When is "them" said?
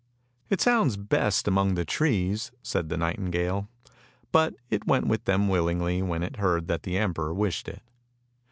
5.25-5.47